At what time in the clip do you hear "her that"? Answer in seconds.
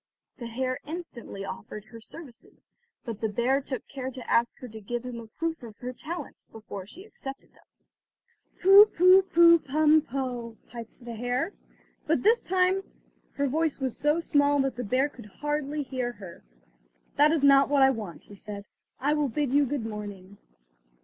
16.13-17.29